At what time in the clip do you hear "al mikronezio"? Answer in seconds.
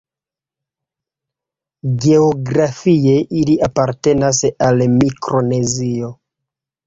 4.69-6.13